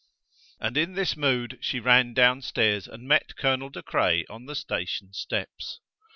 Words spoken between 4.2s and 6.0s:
on the station steps.